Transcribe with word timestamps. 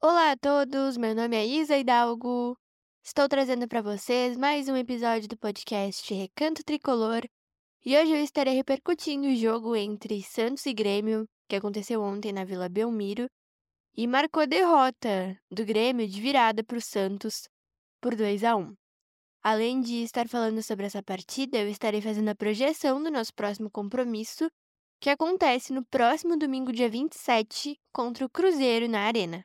Olá 0.00 0.30
a 0.30 0.36
todos, 0.36 0.96
meu 0.96 1.12
nome 1.12 1.34
é 1.34 1.44
Isa 1.44 1.76
Hidalgo. 1.76 2.56
Estou 3.02 3.28
trazendo 3.28 3.66
para 3.66 3.82
vocês 3.82 4.36
mais 4.36 4.68
um 4.68 4.76
episódio 4.76 5.26
do 5.26 5.36
podcast 5.36 6.14
Recanto 6.14 6.62
Tricolor. 6.62 7.22
E 7.84 7.98
hoje 7.98 8.12
eu 8.12 8.22
estarei 8.22 8.54
repercutindo 8.54 9.26
o 9.26 9.34
jogo 9.34 9.74
entre 9.74 10.22
Santos 10.22 10.64
e 10.66 10.72
Grêmio, 10.72 11.26
que 11.48 11.56
aconteceu 11.56 12.00
ontem 12.00 12.32
na 12.32 12.44
Vila 12.44 12.68
Belmiro, 12.68 13.26
e 13.96 14.06
marcou 14.06 14.46
derrota 14.46 15.36
do 15.50 15.64
Grêmio 15.64 16.06
de 16.06 16.20
virada 16.20 16.62
para 16.62 16.78
o 16.78 16.80
Santos 16.80 17.48
por 18.00 18.14
2 18.14 18.44
a 18.44 18.54
1. 18.54 18.72
Além 19.42 19.80
de 19.80 20.04
estar 20.04 20.28
falando 20.28 20.62
sobre 20.62 20.86
essa 20.86 21.02
partida, 21.02 21.58
eu 21.58 21.68
estarei 21.68 22.00
fazendo 22.00 22.28
a 22.28 22.36
projeção 22.36 23.02
do 23.02 23.10
nosso 23.10 23.34
próximo 23.34 23.68
compromisso, 23.68 24.48
que 25.00 25.10
acontece 25.10 25.72
no 25.72 25.84
próximo 25.84 26.36
domingo, 26.36 26.72
dia 26.72 26.88
27, 26.88 27.76
contra 27.92 28.24
o 28.24 28.30
Cruzeiro 28.30 28.88
na 28.88 29.00
Arena. 29.00 29.44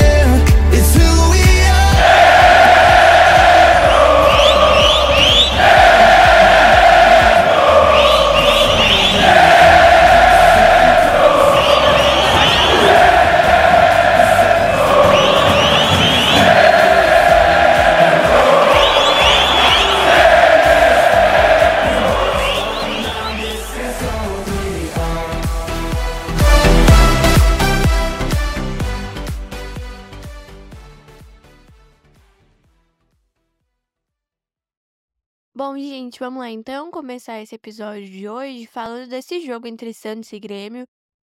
Então 36.51 36.91
começar 36.91 37.41
esse 37.41 37.55
episódio 37.55 38.09
de 38.09 38.27
hoje 38.27 38.67
falando 38.67 39.07
desse 39.09 39.39
jogo 39.39 39.67
entre 39.67 39.93
Santos 39.93 40.31
e 40.33 40.39
Grêmio, 40.39 40.85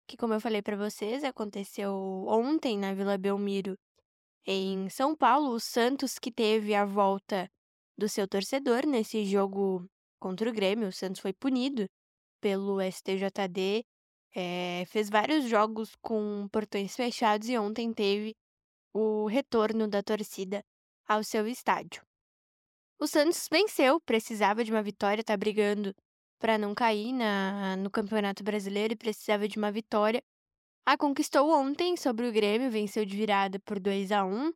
que, 0.07 0.15
como 0.15 0.33
eu 0.33 0.39
falei 0.39 0.61
para 0.61 0.77
vocês, 0.77 1.23
aconteceu 1.23 1.91
ontem 2.27 2.77
na 2.77 2.93
Vila 2.93 3.17
Belmiro, 3.17 3.75
em 4.45 4.87
São 4.89 5.15
Paulo. 5.15 5.49
O 5.49 5.59
Santos 5.59 6.19
que 6.19 6.31
teve 6.31 6.75
a 6.75 6.85
volta 6.85 7.49
do 7.97 8.07
seu 8.07 8.27
torcedor 8.27 8.85
nesse 8.85 9.25
jogo 9.25 9.85
contra 10.19 10.49
o 10.49 10.53
Grêmio. 10.53 10.87
O 10.87 10.93
Santos 10.93 11.19
foi 11.19 11.33
punido 11.33 11.87
pelo 12.39 12.79
STJD, 12.79 13.83
é, 14.35 14.85
fez 14.87 15.09
vários 15.09 15.49
jogos 15.49 15.95
com 16.01 16.47
portões 16.51 16.95
fechados 16.95 17.49
e 17.49 17.57
ontem 17.57 17.91
teve 17.91 18.35
o 18.93 19.25
retorno 19.25 19.87
da 19.87 20.03
torcida 20.03 20.61
ao 21.07 21.23
seu 21.23 21.47
estádio. 21.47 22.06
O 22.99 23.05
Santos 23.05 23.47
venceu, 23.51 23.99
precisava 24.01 24.63
de 24.63 24.71
uma 24.71 24.81
vitória, 24.81 25.23
tá 25.23 25.37
brigando 25.37 25.93
para 26.39 26.57
não 26.57 26.73
cair 26.73 27.13
na, 27.13 27.75
no 27.77 27.91
Campeonato 27.91 28.43
Brasileiro 28.43 28.93
e 28.93 28.97
precisava 28.97 29.47
de 29.47 29.55
uma 29.57 29.71
vitória. 29.71 30.19
A 30.83 30.97
conquistou 30.97 31.51
ontem 31.51 31.95
sobre 31.95 32.27
o 32.27 32.31
Grêmio, 32.31 32.71
venceu 32.71 33.05
de 33.05 33.15
virada 33.15 33.59
por 33.59 33.79
2 33.79 34.11
a 34.11 34.25
1. 34.25 34.51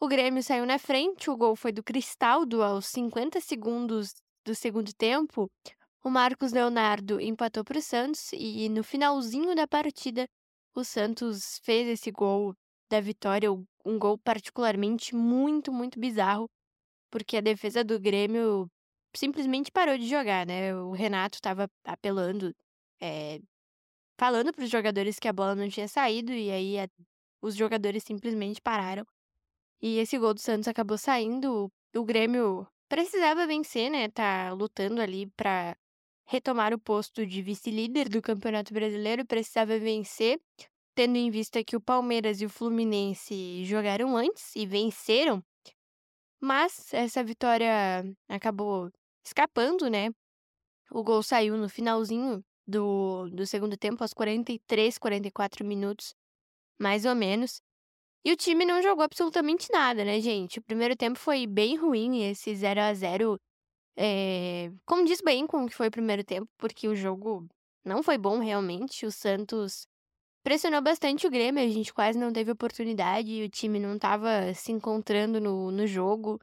O 0.00 0.08
Grêmio 0.08 0.42
saiu 0.42 0.64
na 0.64 0.78
frente, 0.78 1.28
o 1.28 1.36
gol 1.36 1.54
foi 1.54 1.70
do 1.70 1.82
Cristaldo 1.82 2.62
aos 2.62 2.86
50 2.86 3.38
segundos 3.38 4.14
do 4.46 4.54
segundo 4.54 4.90
tempo. 4.94 5.50
O 6.02 6.08
Marcos 6.08 6.52
Leonardo 6.52 7.20
empatou 7.20 7.62
para 7.64 7.78
o 7.78 7.82
Santos 7.82 8.30
e 8.32 8.66
no 8.70 8.82
finalzinho 8.82 9.54
da 9.54 9.68
partida 9.68 10.26
o 10.74 10.84
Santos 10.84 11.60
fez 11.62 11.86
esse 11.86 12.10
gol 12.10 12.54
da 12.90 12.98
vitória, 12.98 13.52
um 13.52 13.98
gol 13.98 14.16
particularmente 14.16 15.14
muito, 15.14 15.70
muito 15.70 16.00
bizarro 16.00 16.48
porque 17.10 17.36
a 17.36 17.40
defesa 17.40 17.84
do 17.84 17.98
Grêmio 18.00 18.70
simplesmente 19.14 19.70
parou 19.70 19.96
de 19.98 20.08
jogar, 20.08 20.46
né? 20.46 20.74
O 20.74 20.92
Renato 20.92 21.36
estava 21.36 21.68
apelando, 21.84 22.54
é, 23.00 23.40
falando 24.18 24.52
para 24.52 24.64
os 24.64 24.70
jogadores 24.70 25.18
que 25.18 25.28
a 25.28 25.32
bola 25.32 25.54
não 25.54 25.68
tinha 25.68 25.88
saído, 25.88 26.32
e 26.32 26.50
aí 26.50 26.78
a, 26.78 26.88
os 27.42 27.54
jogadores 27.56 28.04
simplesmente 28.04 28.60
pararam. 28.60 29.04
E 29.80 29.98
esse 29.98 30.18
gol 30.18 30.34
do 30.34 30.40
Santos 30.40 30.68
acabou 30.68 30.98
saindo. 30.98 31.70
O 31.96 32.04
Grêmio 32.04 32.66
precisava 32.88 33.46
vencer, 33.46 33.90
né? 33.90 34.08
Tá 34.08 34.52
lutando 34.52 35.00
ali 35.00 35.26
para 35.36 35.76
retomar 36.26 36.74
o 36.74 36.78
posto 36.78 37.26
de 37.26 37.40
vice-líder 37.42 38.08
do 38.08 38.20
Campeonato 38.20 38.72
Brasileiro, 38.74 39.24
precisava 39.26 39.78
vencer, 39.78 40.38
tendo 40.94 41.16
em 41.16 41.30
vista 41.30 41.64
que 41.64 41.76
o 41.76 41.80
Palmeiras 41.80 42.40
e 42.42 42.46
o 42.46 42.50
Fluminense 42.50 43.64
jogaram 43.64 44.16
antes 44.16 44.54
e 44.54 44.66
venceram 44.66 45.42
mas 46.40 46.92
essa 46.92 47.22
vitória 47.24 48.04
acabou 48.28 48.90
escapando, 49.24 49.88
né? 49.90 50.10
O 50.90 51.02
gol 51.02 51.22
saiu 51.22 51.56
no 51.56 51.68
finalzinho 51.68 52.44
do, 52.66 53.28
do 53.30 53.46
segundo 53.46 53.76
tempo, 53.76 54.02
aos 54.02 54.14
43, 54.14 54.98
44 54.98 55.64
minutos, 55.64 56.14
mais 56.78 57.04
ou 57.04 57.14
menos. 57.14 57.60
E 58.24 58.32
o 58.32 58.36
time 58.36 58.64
não 58.64 58.82
jogou 58.82 59.04
absolutamente 59.04 59.68
nada, 59.72 60.04
né, 60.04 60.20
gente? 60.20 60.58
O 60.58 60.62
primeiro 60.62 60.96
tempo 60.96 61.18
foi 61.18 61.46
bem 61.46 61.76
ruim, 61.76 62.24
esse 62.24 62.54
0 62.54 62.80
a 62.80 62.94
0 62.94 63.38
é, 63.96 64.70
diz 65.04 65.20
bem 65.20 65.44
com 65.44 65.64
o 65.64 65.66
que 65.68 65.74
foi 65.74 65.88
o 65.88 65.90
primeiro 65.90 66.22
tempo, 66.22 66.48
porque 66.56 66.86
o 66.86 66.94
jogo 66.94 67.48
não 67.84 68.02
foi 68.02 68.16
bom 68.16 68.38
realmente. 68.38 69.04
O 69.04 69.10
Santos 69.10 69.88
pressionou 70.42 70.80
bastante 70.80 71.26
o 71.26 71.30
Grêmio, 71.30 71.62
a 71.62 71.68
gente 71.68 71.92
quase 71.92 72.18
não 72.18 72.32
teve 72.32 72.50
oportunidade, 72.50 73.42
o 73.42 73.48
time 73.48 73.78
não 73.78 73.96
estava 73.96 74.52
se 74.54 74.72
encontrando 74.72 75.40
no, 75.40 75.70
no 75.70 75.86
jogo. 75.86 76.40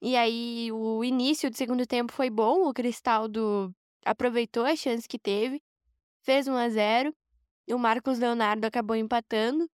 E 0.00 0.16
aí, 0.16 0.70
o 0.72 1.02
início 1.04 1.50
do 1.50 1.56
segundo 1.56 1.86
tempo 1.86 2.12
foi 2.12 2.30
bom, 2.30 2.68
o 2.68 2.74
Cristaldo 2.74 3.74
aproveitou 4.04 4.64
a 4.64 4.76
chance 4.76 5.08
que 5.08 5.18
teve, 5.18 5.60
fez 6.22 6.46
1 6.46 6.54
a 6.54 6.68
0 6.68 7.14
e 7.66 7.74
o 7.74 7.78
Marcos 7.78 8.18
Leonardo 8.18 8.66
acabou 8.66 8.96
empatando. 8.96 9.68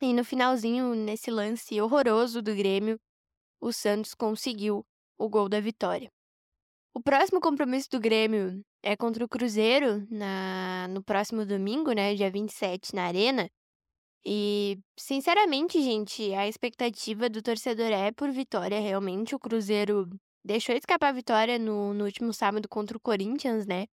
E 0.00 0.12
no 0.12 0.24
finalzinho, 0.24 0.94
nesse 0.94 1.30
lance 1.30 1.80
horroroso 1.80 2.42
do 2.42 2.54
Grêmio, 2.54 2.98
o 3.60 3.72
Santos 3.72 4.14
conseguiu 4.14 4.84
o 5.16 5.28
gol 5.28 5.48
da 5.48 5.60
vitória. 5.60 6.13
O 6.96 7.00
próximo 7.02 7.40
compromisso 7.40 7.90
do 7.90 7.98
Grêmio 7.98 8.64
é 8.80 8.96
contra 8.96 9.24
o 9.24 9.28
Cruzeiro 9.28 10.06
na, 10.08 10.86
no 10.88 11.02
próximo 11.02 11.44
domingo, 11.44 11.90
né, 11.92 12.14
dia 12.14 12.30
27, 12.30 12.94
na 12.94 13.06
Arena. 13.06 13.50
E, 14.24 14.78
sinceramente, 14.96 15.82
gente, 15.82 16.32
a 16.34 16.46
expectativa 16.46 17.28
do 17.28 17.42
torcedor 17.42 17.90
é 17.90 18.12
por 18.12 18.30
vitória, 18.30 18.78
realmente. 18.78 19.34
O 19.34 19.40
Cruzeiro 19.40 20.08
deixou 20.44 20.76
escapar 20.76 21.08
a 21.08 21.12
vitória 21.12 21.58
no, 21.58 21.92
no 21.92 22.04
último 22.04 22.32
sábado 22.32 22.68
contra 22.68 22.96
o 22.96 23.00
Corinthians, 23.00 23.66
né? 23.66 23.86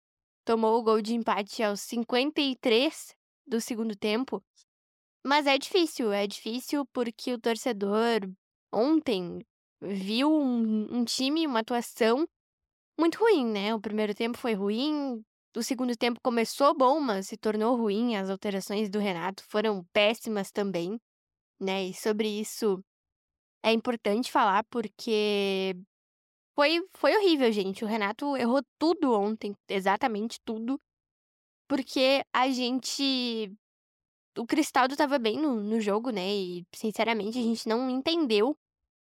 Tomou 0.45 0.79
o 0.79 0.83
gol 0.83 1.01
de 1.01 1.15
empate 1.15 1.63
aos 1.63 1.81
53 1.81 3.15
do 3.47 3.63
segundo 3.63 3.97
tempo. 3.97 4.43
Mas 5.25 5.47
é 5.47 5.57
difícil, 5.57 6.13
é 6.13 6.27
difícil 6.27 6.85
porque 6.93 7.33
o 7.33 7.41
torcedor 7.41 8.21
ontem 8.71 9.41
viu 9.81 10.31
um, 10.31 10.99
um 10.99 11.05
time, 11.05 11.47
uma 11.47 11.61
atuação 11.61 12.27
muito 13.01 13.19
ruim, 13.19 13.47
né? 13.47 13.75
O 13.75 13.81
primeiro 13.81 14.15
tempo 14.15 14.39
foi 14.39 14.55
ruim, 14.55 15.25
o 15.57 15.63
segundo 15.63 15.97
tempo 15.97 16.21
começou 16.23 16.75
bom, 16.77 17.01
mas 17.01 17.29
se 17.29 17.37
tornou 17.37 17.77
ruim. 17.77 18.17
As 18.17 18.31
alterações 18.31 18.89
do 18.91 18.99
Renato 18.99 19.43
foram 19.45 19.85
péssimas 19.93 20.53
também, 20.53 21.01
né? 21.61 21.87
E 21.87 21.95
sobre 21.95 22.29
isso 22.29 22.83
é 23.63 23.73
importante 23.73 24.31
falar 24.31 24.65
porque 24.71 25.75
foi, 26.55 26.81
foi 26.95 27.17
horrível, 27.17 27.51
gente. 27.53 27.85
O 27.85 27.89
Renato 27.89 28.37
errou 28.37 28.63
tudo 28.79 29.13
ontem, 29.13 29.55
exatamente 29.69 30.39
tudo, 30.45 30.79
porque 31.69 32.23
a 32.33 32.51
gente. 32.51 33.53
O 34.39 34.47
Cristaldo 34.47 34.95
estava 34.95 35.19
bem 35.19 35.39
no, 35.39 35.57
no 35.57 35.81
jogo, 35.81 36.11
né? 36.11 36.29
E, 36.29 36.65
sinceramente, 36.75 37.39
a 37.39 37.43
gente 37.43 37.69
não 37.69 37.91
entendeu 37.91 38.57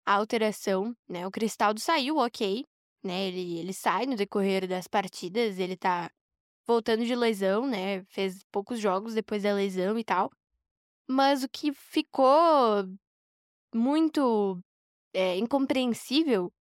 a 0.07 0.15
alteração, 0.15 0.95
né? 1.09 1.27
O 1.27 1.31
Cristaldo 1.31 1.81
saiu, 1.81 2.17
ok, 2.17 2.65
né? 3.03 3.29
Ele, 3.29 3.59
ele 3.59 3.73
sai 3.73 4.07
no 4.07 4.17
decorrer 4.17 4.67
das 4.69 4.87
partidas, 4.89 5.59
ele 5.59 5.77
tá 5.77 6.11
voltando 6.67 7.05
de 7.05 7.15
lesão, 7.15 7.67
né? 7.67 8.05
Fez 8.05 8.45
poucos 8.51 8.79
jogos 8.81 9.15
depois 9.15 9.43
da 9.43 9.53
lesão 9.55 9.99
e 9.99 10.05
tal. 10.05 10.31
Mas 11.09 11.43
o 11.43 11.49
que 11.49 11.73
ficou 11.73 12.87
muito 13.75 14.61
é, 15.13 15.37
incompreensível 15.37 16.53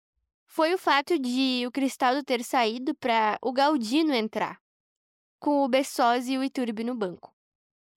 foi 0.46 0.74
o 0.74 0.78
fato 0.78 1.18
de 1.18 1.64
o 1.66 1.70
Cristaldo 1.70 2.24
ter 2.24 2.42
saído 2.42 2.94
para 2.94 3.38
o 3.42 3.52
Galdino 3.52 4.14
entrar, 4.14 4.58
com 5.38 5.62
o 5.62 5.68
Bessosi 5.68 6.32
e 6.32 6.38
o 6.38 6.44
Iturbe 6.44 6.82
no 6.84 6.94
banco. 6.94 7.34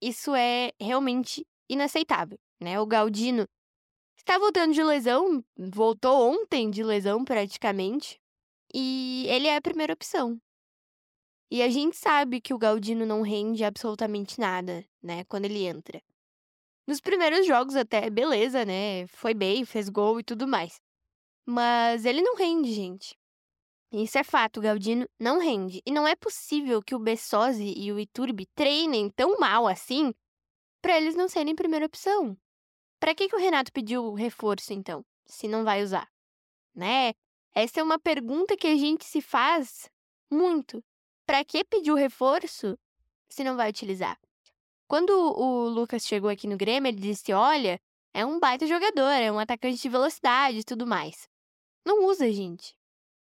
Isso 0.01 0.35
é 0.35 0.71
realmente 0.79 1.45
inaceitável, 1.69 2.37
né? 2.59 2.79
O 2.79 2.85
Galdino 2.85 3.47
está 4.17 4.37
voltando 4.37 4.73
de 4.73 4.83
lesão, 4.83 5.43
voltou 5.57 6.33
ontem 6.33 6.69
de 6.69 6.83
lesão 6.83 7.23
praticamente, 7.23 8.20
e 8.73 9.25
ele 9.27 9.47
é 9.47 9.55
a 9.55 9.61
primeira 9.61 9.93
opção. 9.93 10.39
E 11.49 11.61
a 11.61 11.69
gente 11.69 11.97
sabe 11.97 12.39
que 12.39 12.53
o 12.53 12.57
Galdino 12.57 13.05
não 13.05 13.21
rende 13.21 13.63
absolutamente 13.63 14.39
nada, 14.39 14.85
né, 15.01 15.25
quando 15.25 15.45
ele 15.45 15.65
entra. 15.65 16.01
Nos 16.87 17.01
primeiros 17.01 17.45
jogos 17.45 17.75
até, 17.75 18.09
beleza, 18.09 18.65
né? 18.65 19.05
Foi 19.07 19.33
bem, 19.33 19.65
fez 19.65 19.89
gol 19.89 20.19
e 20.19 20.23
tudo 20.23 20.47
mais. 20.47 20.79
Mas 21.45 22.05
ele 22.05 22.21
não 22.21 22.35
rende, 22.35 22.71
gente. 22.71 23.15
Isso 23.91 24.17
é 24.17 24.23
fato, 24.23 24.57
o 24.57 24.61
Galdino 24.61 25.05
não 25.19 25.39
rende. 25.39 25.81
E 25.85 25.91
não 25.91 26.07
é 26.07 26.15
possível 26.15 26.81
que 26.81 26.95
o 26.95 26.99
Bessosi 26.99 27.73
e 27.77 27.91
o 27.91 27.99
Iturbe 27.99 28.45
treinem 28.55 29.09
tão 29.09 29.37
mal 29.37 29.67
assim 29.67 30.13
para 30.81 30.97
eles 30.97 31.15
não 31.15 31.27
serem 31.27 31.55
primeira 31.55 31.85
opção. 31.85 32.37
Para 32.99 33.13
que, 33.13 33.27
que 33.27 33.35
o 33.35 33.39
Renato 33.39 33.71
pediu 33.71 34.13
reforço, 34.13 34.73
então, 34.73 35.03
se 35.25 35.47
não 35.47 35.63
vai 35.63 35.83
usar? 35.83 36.07
Né? 36.73 37.13
Essa 37.53 37.81
é 37.81 37.83
uma 37.83 37.99
pergunta 37.99 38.55
que 38.55 38.67
a 38.67 38.75
gente 38.77 39.05
se 39.05 39.21
faz 39.21 39.89
muito. 40.31 40.83
Para 41.25 41.43
que 41.43 41.63
pedir 41.63 41.91
o 41.91 41.95
reforço 41.95 42.77
se 43.29 43.43
não 43.43 43.55
vai 43.55 43.69
utilizar? 43.69 44.17
Quando 44.87 45.11
o 45.11 45.69
Lucas 45.69 46.05
chegou 46.05 46.29
aqui 46.29 46.47
no 46.47 46.57
Grêmio, 46.57 46.89
ele 46.89 46.99
disse: 46.99 47.31
Olha, 47.33 47.79
é 48.13 48.25
um 48.25 48.39
baita 48.39 48.67
jogador, 48.67 49.11
é 49.11 49.31
um 49.31 49.39
atacante 49.39 49.81
de 49.81 49.89
velocidade 49.89 50.59
e 50.59 50.63
tudo 50.63 50.85
mais. 50.85 51.27
Não 51.85 52.05
usa, 52.05 52.31
gente. 52.31 52.75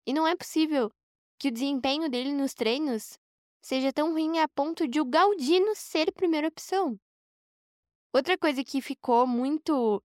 E 0.06 0.14
não 0.14 0.28
é 0.28 0.36
possível 0.36 0.92
que 1.40 1.48
o 1.48 1.52
desempenho 1.52 2.10
dele 2.10 2.34
nos 2.34 2.54
treinos 2.54 3.18
seja 3.62 3.92
tão 3.92 4.12
ruim 4.12 4.40
a 4.40 4.48
ponto 4.48 4.88
de 4.88 5.02
o 5.02 5.06
Galdino 5.06 5.76
ser 5.76 6.12
primeira 6.12 6.48
opção. 6.48 7.00
Outra 8.14 8.38
coisa 8.38 8.64
que 8.64 8.82
ficou 8.82 9.26
muito 9.26 10.02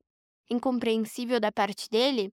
incompreensível 0.48 1.38
da 1.38 1.52
parte 1.52 1.88
dele 1.88 2.32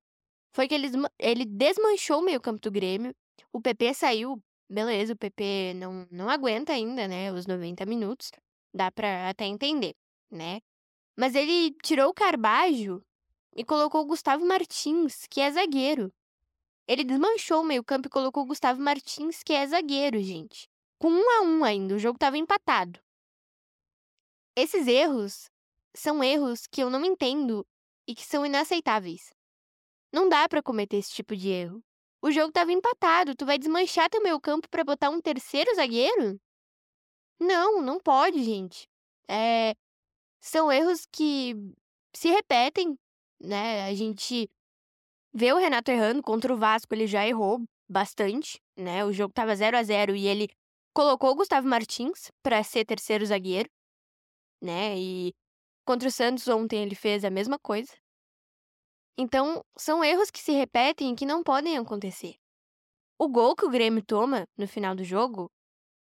foi 0.58 0.68
que 0.68 0.74
ele, 0.74 0.88
ele 1.20 1.46
desmanchou 1.46 2.18
o 2.18 2.24
meio-campo 2.24 2.60
do 2.60 2.72
Grêmio. 2.72 3.16
O 3.54 3.62
PP 3.62 3.94
saiu, 3.94 4.42
beleza, 4.68 5.14
o 5.14 5.16
PP 5.16 5.76
não, 5.76 6.08
não 6.10 6.32
aguenta 6.32 6.74
ainda, 6.74 7.08
né, 7.08 7.32
os 7.32 7.46
90 7.46 7.86
minutos 7.86 8.32
dá 8.74 8.92
para 8.92 9.30
até 9.30 9.46
entender, 9.46 9.94
né? 10.32 10.60
Mas 11.16 11.36
ele 11.36 11.76
tirou 11.84 12.10
o 12.10 12.14
Carbajo 12.14 13.04
e 13.56 13.64
colocou 13.64 14.02
o 14.02 14.06
Gustavo 14.08 14.44
Martins, 14.48 15.28
que 15.30 15.42
é 15.42 15.52
zagueiro. 15.52 16.12
Ele 16.88 17.04
desmanchou 17.04 17.62
o 17.62 17.66
meio-campo 17.66 18.08
e 18.08 18.10
colocou 18.10 18.42
o 18.42 18.48
Gustavo 18.48 18.82
Martins, 18.82 19.44
que 19.44 19.54
é 19.54 19.68
zagueiro, 19.68 20.20
gente. 20.24 20.68
Com 20.98 21.12
um 21.12 21.30
a 21.38 21.42
um 21.42 21.64
ainda, 21.64 21.94
o 21.94 22.00
jogo 22.00 22.18
estava 22.18 22.36
empatado. 22.36 23.00
Esses 24.56 24.88
erros 24.88 25.52
são 25.96 26.24
erros 26.24 26.66
que 26.66 26.82
eu 26.82 26.90
não 26.90 27.06
entendo 27.06 27.64
e 28.08 28.16
que 28.16 28.26
são 28.26 28.44
inaceitáveis. 28.44 29.37
Não 30.18 30.28
dá 30.28 30.50
para 30.50 30.64
cometer 30.64 30.98
esse 30.98 31.12
tipo 31.12 31.36
de 31.36 31.48
erro. 31.48 31.80
O 32.24 32.32
jogo 32.32 32.48
estava 32.48 32.72
empatado, 32.72 33.36
tu 33.36 33.46
vai 33.46 33.60
desmanchar 33.60 34.10
teu 34.10 34.20
meio-campo 34.20 34.68
para 34.68 34.84
botar 34.84 35.12
um 35.12 35.22
terceiro 35.22 35.76
zagueiro? 35.76 36.42
Não, 37.40 37.84
não 37.84 38.00
pode, 38.00 38.44
gente. 38.44 38.88
É, 39.30 39.76
são 40.42 40.72
erros 40.72 41.06
que 41.12 41.54
se 42.16 42.30
repetem, 42.30 42.98
né? 43.40 43.86
A 43.86 43.94
gente 43.94 44.50
vê 45.32 45.54
o 45.54 45.58
Renato 45.58 45.92
errando 45.92 46.24
contra 46.24 46.52
o 46.52 46.58
Vasco, 46.58 46.96
ele 46.96 47.06
já 47.06 47.28
errou 47.28 47.64
bastante, 47.88 48.60
né? 48.76 49.06
O 49.06 49.14
jogo 49.14 49.32
tava 49.32 49.56
0 49.56 49.78
a 49.78 49.84
0 49.84 50.16
e 50.16 50.26
ele 50.26 50.48
colocou 50.96 51.30
o 51.30 51.36
Gustavo 51.36 51.68
Martins 51.68 52.32
para 52.42 52.64
ser 52.64 52.86
terceiro 52.86 53.24
zagueiro, 53.24 53.70
né? 54.60 54.98
E 54.98 55.32
contra 55.86 56.08
o 56.08 56.12
Santos 56.12 56.48
ontem 56.48 56.82
ele 56.82 56.96
fez 56.96 57.24
a 57.24 57.30
mesma 57.30 57.60
coisa. 57.60 57.94
Então, 59.18 59.64
são 59.76 60.04
erros 60.04 60.30
que 60.30 60.40
se 60.40 60.52
repetem 60.52 61.12
e 61.12 61.16
que 61.16 61.26
não 61.26 61.44
podem 61.44 61.78
acontecer. 61.78 62.36
O 63.20 63.28
gol 63.28 63.56
que 63.56 63.66
o 63.66 63.70
Grêmio 63.70 64.04
toma 64.06 64.48
no 64.56 64.68
final 64.68 64.96
do 64.96 65.04
jogo 65.04 65.50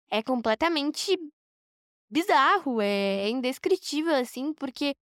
é 0.09 0.23
completamente 0.23 1.17
bizarro, 2.09 2.79
é, 2.79 3.25
é 3.25 3.29
indescritível, 3.29 4.15
assim, 4.15 4.53
porque 4.53 4.93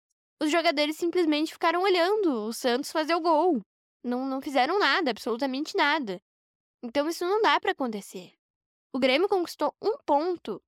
os 0.42 0.50
jogadores 0.50 0.98
simplesmente 0.98 1.54
ficaram 1.54 1.84
olhando 1.84 2.46
o 2.48 2.54
Santos 2.54 2.92
fazer 2.92 3.14
o 3.14 3.22
gol. 3.22 3.62
Não, 4.04 4.26
não 4.26 4.42
fizeram 4.42 4.80
nada, 4.80 5.12
absolutamente 5.12 5.78
nada. 5.78 6.20
Então 6.82 7.08
isso 7.08 7.24
não 7.24 7.42
dá 7.42 7.60
para 7.60 7.74
acontecer. 7.74 8.34
O 8.92 8.98
Grêmio 8.98 9.30
conquistou 9.30 9.76
um 9.80 9.98
ponto 10.04 10.60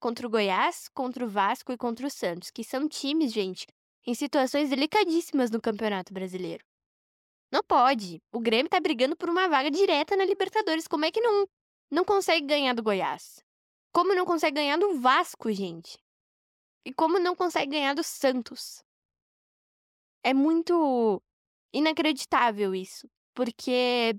contra 0.00 0.26
o 0.26 0.30
Goiás, 0.30 0.88
contra 0.88 1.24
o 1.24 1.28
Vasco 1.28 1.72
e 1.72 1.78
contra 1.78 2.06
o 2.06 2.10
Santos, 2.10 2.50
que 2.50 2.64
são 2.64 2.88
times, 2.88 3.32
gente, 3.32 3.66
em 4.04 4.14
situações 4.14 4.70
delicadíssimas 4.70 5.50
no 5.50 5.60
Campeonato 5.60 6.12
Brasileiro. 6.12 6.64
Não 7.52 7.62
pode. 7.62 8.22
O 8.32 8.40
Grêmio 8.40 8.70
tá 8.70 8.80
brigando 8.80 9.14
por 9.14 9.28
uma 9.28 9.46
vaga 9.46 9.70
direta 9.70 10.16
na 10.16 10.24
Libertadores. 10.24 10.88
Como 10.88 11.04
é 11.04 11.12
que 11.12 11.20
não, 11.20 11.46
não 11.90 12.02
consegue 12.02 12.46
ganhar 12.46 12.74
do 12.74 12.82
Goiás? 12.82 13.44
Como 13.92 14.14
não 14.14 14.24
consegue 14.24 14.54
ganhar 14.54 14.78
do 14.78 14.98
Vasco, 14.98 15.52
gente? 15.52 15.98
E 16.82 16.94
como 16.94 17.18
não 17.18 17.36
consegue 17.36 17.72
ganhar 17.72 17.94
do 17.94 18.02
Santos? 18.02 18.82
É 20.24 20.32
muito 20.32 21.22
inacreditável 21.74 22.74
isso. 22.74 23.06
Porque, 23.34 24.16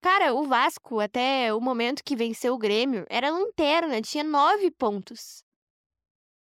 cara, 0.00 0.32
o 0.32 0.44
Vasco, 0.44 1.00
até 1.00 1.52
o 1.52 1.60
momento 1.60 2.04
que 2.04 2.14
venceu 2.14 2.54
o 2.54 2.58
Grêmio, 2.58 3.04
era 3.10 3.30
lanterna, 3.30 4.00
tinha 4.00 4.22
nove 4.22 4.70
pontos. 4.70 5.42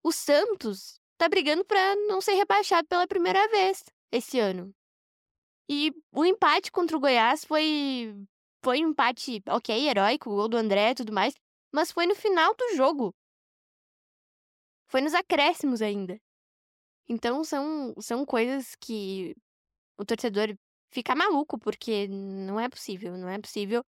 O 0.02 0.12
Santos 0.12 1.00
tá 1.16 1.26
brigando 1.26 1.64
pra 1.64 1.96
não 2.06 2.20
ser 2.20 2.34
rebaixado 2.34 2.86
pela 2.86 3.06
primeira 3.06 3.48
vez 3.48 3.82
esse 4.12 4.38
ano. 4.38 4.74
E 5.68 5.92
o 6.12 6.24
empate 6.24 6.72
contra 6.72 6.96
o 6.96 7.00
Goiás 7.00 7.44
foi. 7.44 8.14
Foi 8.64 8.84
um 8.84 8.90
empate, 8.90 9.42
ok, 9.48 9.88
heróico, 9.88 10.30
gol 10.30 10.48
do 10.48 10.56
André 10.56 10.90
e 10.90 10.94
tudo 10.94 11.12
mais. 11.12 11.34
Mas 11.72 11.92
foi 11.92 12.06
no 12.06 12.14
final 12.14 12.54
do 12.56 12.74
jogo. 12.74 13.14
Foi 14.88 15.00
nos 15.00 15.14
acréscimos 15.14 15.82
ainda. 15.82 16.18
Então 17.08 17.44
são, 17.44 17.94
são 18.00 18.24
coisas 18.24 18.74
que 18.80 19.34
o 19.98 20.04
torcedor 20.04 20.56
fica 20.90 21.14
maluco, 21.14 21.58
porque 21.58 22.08
não 22.08 22.58
é 22.58 22.68
possível. 22.68 23.16
Não 23.16 23.28
é 23.28 23.38
possível 23.38 23.84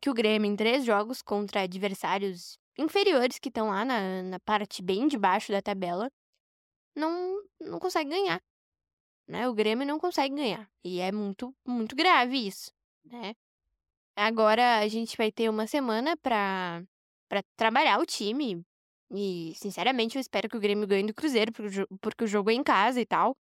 que 0.00 0.10
o 0.10 0.14
Grêmio, 0.14 0.50
em 0.50 0.56
três 0.56 0.84
jogos 0.84 1.22
contra 1.22 1.62
adversários 1.62 2.58
inferiores 2.78 3.38
que 3.38 3.48
estão 3.48 3.68
lá 3.68 3.84
na, 3.84 4.22
na 4.22 4.40
parte 4.40 4.82
bem 4.82 5.06
de 5.06 5.18
baixo 5.18 5.52
da 5.52 5.62
tabela, 5.62 6.10
não, 6.96 7.42
não 7.60 7.78
consegue 7.78 8.10
ganhar. 8.10 8.40
Né? 9.26 9.48
O 9.48 9.54
Grêmio 9.54 9.86
não 9.86 9.98
consegue 9.98 10.34
ganhar. 10.34 10.68
E 10.84 11.00
é 11.00 11.12
muito, 11.12 11.54
muito 11.64 11.94
grave 11.94 12.46
isso. 12.46 12.72
Né? 13.04 13.34
Agora 14.14 14.78
a 14.78 14.88
gente 14.88 15.16
vai 15.16 15.32
ter 15.32 15.48
uma 15.48 15.66
semana 15.66 16.16
para 16.16 16.84
trabalhar 17.56 17.98
o 17.98 18.06
time. 18.06 18.64
E, 19.10 19.52
sinceramente, 19.56 20.16
eu 20.16 20.20
espero 20.20 20.48
que 20.48 20.56
o 20.56 20.60
Grêmio 20.60 20.86
ganhe 20.86 21.06
do 21.06 21.14
Cruzeiro, 21.14 21.52
porque 22.00 22.24
o 22.24 22.26
jogo 22.26 22.50
é 22.50 22.54
em 22.54 22.62
casa 22.62 23.00
e 23.00 23.06
tal. 23.06 23.36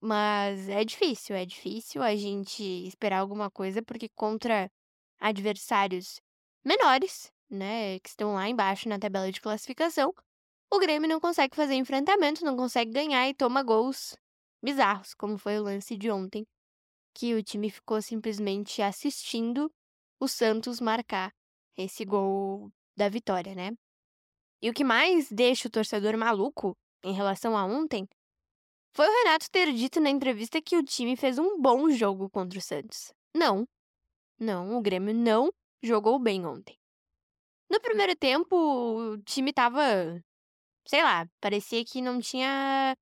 Mas 0.00 0.68
é 0.68 0.84
difícil, 0.84 1.34
é 1.34 1.44
difícil 1.44 2.02
a 2.02 2.14
gente 2.14 2.62
esperar 2.62 3.18
alguma 3.18 3.50
coisa, 3.50 3.82
porque 3.82 4.08
contra 4.10 4.70
adversários 5.18 6.20
menores, 6.64 7.32
né, 7.50 7.98
que 7.98 8.08
estão 8.08 8.34
lá 8.34 8.48
embaixo 8.48 8.88
na 8.88 8.98
tabela 8.98 9.30
de 9.32 9.40
classificação, 9.40 10.14
o 10.70 10.78
Grêmio 10.78 11.08
não 11.08 11.18
consegue 11.18 11.56
fazer 11.56 11.74
enfrentamento, 11.74 12.44
não 12.44 12.56
consegue 12.56 12.92
ganhar 12.92 13.28
e 13.28 13.34
toma 13.34 13.62
gols 13.62 14.16
bizarros, 14.62 15.14
como 15.14 15.38
foi 15.38 15.58
o 15.58 15.62
lance 15.62 15.96
de 15.96 16.10
ontem, 16.10 16.46
que 17.14 17.34
o 17.34 17.42
time 17.42 17.70
ficou 17.70 18.00
simplesmente 18.02 18.82
assistindo 18.82 19.70
o 20.20 20.28
Santos 20.28 20.80
marcar 20.80 21.32
esse 21.76 22.04
gol 22.04 22.70
da 22.96 23.08
vitória, 23.08 23.54
né? 23.54 23.70
E 24.60 24.68
o 24.68 24.74
que 24.74 24.82
mais 24.82 25.30
deixa 25.30 25.68
o 25.68 25.70
torcedor 25.70 26.16
maluco 26.16 26.76
em 27.04 27.12
relação 27.12 27.56
a 27.56 27.64
ontem 27.64 28.06
foi 28.94 29.06
o 29.06 29.24
Renato 29.24 29.50
ter 29.50 29.72
dito 29.72 30.00
na 30.00 30.10
entrevista 30.10 30.60
que 30.60 30.76
o 30.76 30.82
time 30.82 31.16
fez 31.16 31.38
um 31.38 31.60
bom 31.60 31.88
jogo 31.90 32.28
contra 32.28 32.58
o 32.58 32.62
Santos. 32.62 33.12
Não. 33.34 33.64
Não, 34.40 34.76
o 34.76 34.80
Grêmio 34.80 35.14
não 35.14 35.50
jogou 35.82 36.18
bem 36.18 36.44
ontem. 36.44 36.76
No 37.70 37.80
primeiro 37.80 38.16
tempo, 38.16 38.56
o 38.56 39.18
time 39.18 39.52
tava. 39.52 39.80
Sei 40.86 41.02
lá, 41.02 41.28
parecia 41.40 41.84
que 41.84 42.00
não 42.00 42.18
tinha 42.18 42.96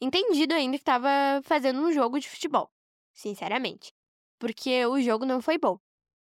entendido 0.00 0.54
ainda 0.54 0.78
que 0.78 0.84
tava 0.84 1.08
fazendo 1.44 1.80
um 1.80 1.92
jogo 1.92 2.18
de 2.18 2.28
futebol. 2.28 2.70
Sinceramente. 3.12 3.92
Porque 4.38 4.86
o 4.86 5.00
jogo 5.00 5.24
não 5.24 5.40
foi 5.42 5.58
bom. 5.58 5.78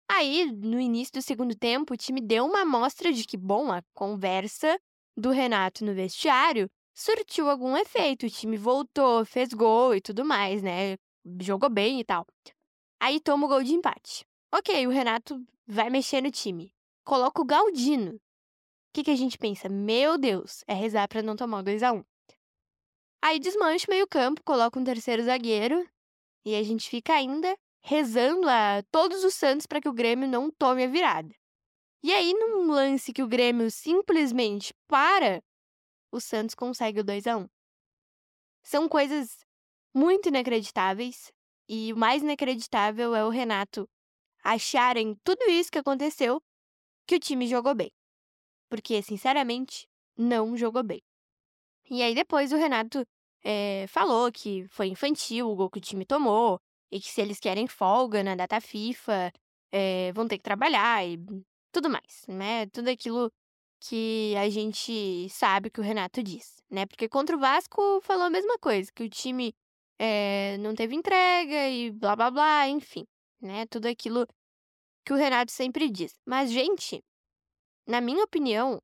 Aí, 0.09 0.51
no 0.51 0.79
início 0.79 1.13
do 1.13 1.21
segundo 1.21 1.55
tempo, 1.55 1.93
o 1.93 1.97
time 1.97 2.19
deu 2.19 2.45
uma 2.45 2.61
amostra 2.61 3.11
de 3.11 3.25
que, 3.25 3.37
bom, 3.37 3.71
a 3.71 3.83
conversa 3.93 4.79
do 5.15 5.29
Renato 5.29 5.85
no 5.85 5.93
vestiário 5.93 6.69
surtiu 6.95 7.49
algum 7.49 7.77
efeito. 7.77 8.25
O 8.25 8.29
time 8.29 8.57
voltou, 8.57 9.23
fez 9.25 9.49
gol 9.49 9.93
e 9.93 10.01
tudo 10.01 10.25
mais, 10.25 10.63
né? 10.63 10.97
Jogou 11.41 11.69
bem 11.69 11.99
e 11.99 12.03
tal. 12.03 12.25
Aí 12.99 13.19
toma 13.19 13.45
o 13.45 13.49
gol 13.49 13.63
de 13.63 13.73
empate. 13.73 14.25
Ok, 14.51 14.87
o 14.87 14.89
Renato 14.89 15.39
vai 15.67 15.89
mexer 15.89 16.21
no 16.21 16.31
time. 16.31 16.73
Coloca 17.03 17.41
o 17.41 17.45
Galdino. 17.45 18.15
O 18.15 18.19
que, 18.93 19.03
que 19.03 19.11
a 19.11 19.15
gente 19.15 19.37
pensa? 19.37 19.69
Meu 19.69 20.17
Deus, 20.17 20.63
é 20.67 20.73
rezar 20.73 21.07
para 21.07 21.21
não 21.21 21.35
tomar 21.35 21.59
o 21.59 21.63
2x1. 21.63 22.03
Aí 23.21 23.39
desmancha 23.39 23.85
o 23.87 23.91
meio-campo, 23.91 24.43
coloca 24.43 24.79
um 24.79 24.83
terceiro 24.83 25.23
zagueiro 25.23 25.87
e 26.45 26.55
a 26.55 26.63
gente 26.63 26.89
fica 26.89 27.13
ainda 27.13 27.57
rezando 27.81 28.47
a 28.47 28.81
todos 28.91 29.23
os 29.23 29.35
santos 29.35 29.65
para 29.65 29.81
que 29.81 29.89
o 29.89 29.93
Grêmio 29.93 30.27
não 30.27 30.49
tome 30.49 30.83
a 30.83 30.87
virada. 30.87 31.33
E 32.01 32.13
aí, 32.13 32.33
num 32.33 32.71
lance 32.71 33.11
que 33.11 33.21
o 33.21 33.27
Grêmio 33.27 33.69
simplesmente 33.69 34.73
para, 34.87 35.43
o 36.11 36.21
Santos 36.21 36.55
consegue 36.55 37.01
o 37.01 37.03
2 37.03 37.27
a 37.27 37.37
1 37.37 37.47
São 38.63 38.87
coisas 38.87 39.45
muito 39.93 40.29
inacreditáveis, 40.29 41.31
e 41.67 41.91
o 41.91 41.97
mais 41.97 42.23
inacreditável 42.23 43.13
é 43.13 43.25
o 43.25 43.29
Renato 43.29 43.87
acharem 44.43 45.15
tudo 45.23 45.43
isso 45.49 45.71
que 45.71 45.77
aconteceu 45.77 46.41
que 47.05 47.15
o 47.15 47.19
time 47.19 47.47
jogou 47.47 47.75
bem. 47.75 47.91
Porque, 48.69 49.01
sinceramente, 49.01 49.87
não 50.17 50.55
jogou 50.55 50.83
bem. 50.83 51.01
E 51.89 52.03
aí 52.03 52.13
depois 52.13 52.51
o 52.51 52.57
Renato 52.57 53.05
é, 53.43 53.85
falou 53.87 54.31
que 54.31 54.65
foi 54.69 54.87
infantil 54.87 55.49
o 55.49 55.55
gol 55.55 55.69
que 55.69 55.79
o 55.79 55.81
time 55.81 56.05
tomou, 56.05 56.59
e 56.91 56.99
que 56.99 57.09
se 57.09 57.21
eles 57.21 57.39
querem 57.39 57.67
folga 57.67 58.23
na 58.23 58.35
data 58.35 58.59
FIFA, 58.59 59.31
é, 59.71 60.11
vão 60.13 60.27
ter 60.27 60.37
que 60.37 60.43
trabalhar 60.43 61.05
e 61.07 61.17
tudo 61.71 61.89
mais, 61.89 62.25
né? 62.27 62.65
Tudo 62.67 62.89
aquilo 62.89 63.31
que 63.79 64.35
a 64.37 64.49
gente 64.49 65.29
sabe 65.29 65.69
que 65.69 65.79
o 65.79 65.83
Renato 65.83 66.21
diz, 66.23 66.61
né? 66.69 66.85
Porque 66.85 67.07
contra 67.07 67.35
o 67.35 67.39
Vasco 67.39 68.01
falou 68.01 68.25
a 68.25 68.29
mesma 68.29 68.57
coisa, 68.59 68.91
que 68.91 69.03
o 69.03 69.09
time 69.09 69.53
é, 69.99 70.57
não 70.59 70.75
teve 70.75 70.95
entrega 70.95 71.69
e 71.69 71.91
blá 71.91 72.15
blá 72.15 72.31
blá, 72.31 72.67
enfim, 72.67 73.05
né? 73.41 73.65
Tudo 73.67 73.87
aquilo 73.87 74.27
que 75.05 75.13
o 75.13 75.15
Renato 75.17 75.51
sempre 75.51 75.89
diz. 75.89 76.13
Mas, 76.25 76.51
gente, 76.51 77.03
na 77.87 78.01
minha 78.01 78.23
opinião, 78.23 78.81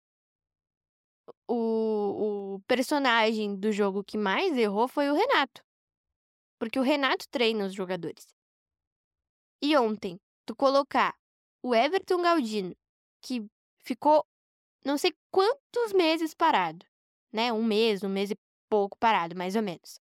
o, 1.48 2.56
o 2.56 2.60
personagem 2.68 3.56
do 3.56 3.72
jogo 3.72 4.04
que 4.04 4.18
mais 4.18 4.58
errou 4.58 4.88
foi 4.88 5.10
o 5.10 5.16
Renato. 5.16 5.64
Porque 6.60 6.80
o 6.80 6.84
Renato 6.84 7.28
treina 7.30 7.66
os 7.66 7.74
jogadores. 7.74 8.28
E 9.62 9.76
ontem, 9.78 10.20
tu 10.46 10.56
colocar 10.56 11.16
o 11.62 11.74
Everton 11.74 12.22
Galdino, 12.22 12.76
que 13.22 13.46
ficou 13.80 14.26
não 14.84 14.98
sei 14.98 15.12
quantos 15.32 15.94
meses 15.94 16.34
parado, 16.36 16.86
né? 17.32 17.52
Um 17.52 17.64
mês, 17.64 18.04
um 18.04 18.10
mês 18.10 18.30
e 18.30 18.38
pouco 18.70 18.98
parado, 18.98 19.36
mais 19.36 19.56
ou 19.56 19.64
menos. 19.64 20.00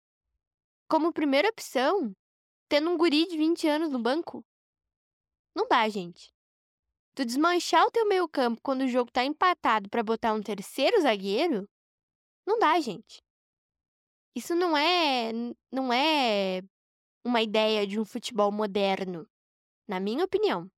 Como 0.90 1.14
primeira 1.14 1.48
opção, 1.50 2.14
tendo 2.68 2.90
um 2.90 2.98
guri 2.98 3.26
de 3.26 3.38
20 3.38 3.68
anos 3.68 3.90
no 3.90 4.00
banco. 4.00 4.44
Não 5.56 5.68
dá, 5.68 5.88
gente. 5.88 6.33
Tu 7.16 7.26
desmanchar 7.26 7.86
o 7.86 7.92
teu 7.92 8.08
meio 8.08 8.28
campo 8.28 8.62
quando 8.62 8.82
o 8.82 8.88
jogo 8.88 9.12
tá 9.12 9.24
empatado 9.24 9.90
para 9.90 10.02
botar 10.02 10.34
um 10.34 10.42
terceiro 10.42 11.00
zagueiro, 11.02 11.70
não 12.46 12.58
dá, 12.58 12.80
gente. 12.80 13.22
Isso 14.36 14.56
não 14.56 14.76
é 14.76 15.32
não 15.72 15.94
é 15.94 16.62
uma 17.24 17.42
ideia 17.42 17.86
de 17.86 18.00
um 18.00 18.06
futebol 18.06 18.52
moderno, 18.52 19.28
na 19.88 20.00
minha 20.00 20.26
opinião. 20.26 20.70